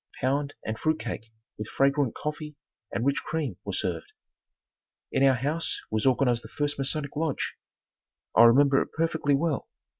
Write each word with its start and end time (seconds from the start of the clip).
Pound 0.19 0.55
and 0.65 0.79
fruit 0.79 0.97
cake 0.99 1.29
with 1.59 1.67
fragrant 1.67 2.15
coffee 2.15 2.55
and 2.91 3.05
rich 3.05 3.21
cream 3.23 3.57
were 3.63 3.71
served. 3.71 4.11
In 5.11 5.21
our 5.21 5.35
house 5.35 5.79
was 5.91 6.07
organized 6.07 6.41
the 6.43 6.47
first 6.47 6.79
Masonic 6.79 7.15
Lodge. 7.15 7.53
I 8.35 8.45
remember 8.45 8.81
it 8.81 8.93
perfectly 8.93 9.35
well. 9.35 9.67